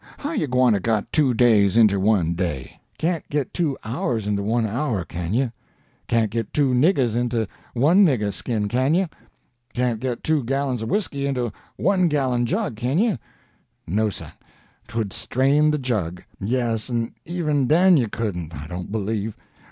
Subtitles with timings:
[0.17, 2.79] How you gwine to get two days inter one day?
[2.97, 5.51] Can't git two hours inter one hour, kin you?
[6.07, 9.07] Can't git two niggers inter one nigger skin, kin you?
[9.75, 13.19] Can't git two gallons of whisky inter a one gallon jug, kin you?
[13.85, 14.31] No, sir,
[14.87, 16.23] 'twould strain de jug.
[16.39, 19.37] Yes, en even den you couldn't, I don't believe.